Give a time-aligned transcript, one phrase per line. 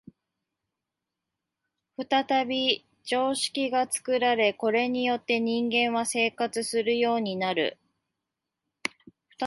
[2.27, 7.77] 再び常識が作られ、これによって人間は生活するようになる。